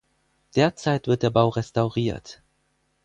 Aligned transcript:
Derzeit 0.55 1.05
wird 1.05 1.21
der 1.21 1.29
Bau 1.29 1.49
restauriert. 1.49 2.41